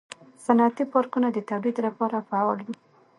[0.45, 2.75] صنعتي پارکونه د تولید لپاره فعال وي.